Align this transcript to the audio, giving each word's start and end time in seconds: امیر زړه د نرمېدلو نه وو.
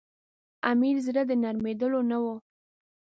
امیر 0.71 0.97
زړه 1.05 1.21
د 1.29 1.31
نرمېدلو 1.43 2.01
نه 2.11 2.17
وو. 2.23 2.35